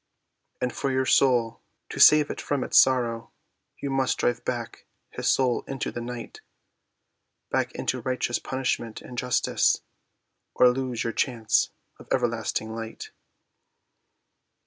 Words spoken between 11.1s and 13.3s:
chance of everlasting light."